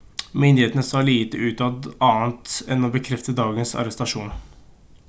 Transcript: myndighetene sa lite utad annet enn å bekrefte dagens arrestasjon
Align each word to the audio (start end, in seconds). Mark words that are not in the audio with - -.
myndighetene 0.43 0.83
sa 0.87 1.01
lite 1.09 1.41
utad 1.49 1.79
annet 2.09 2.49
enn 2.73 2.87
å 2.89 2.91
bekrefte 2.97 3.39
dagens 3.43 3.75
arrestasjon 3.85 4.35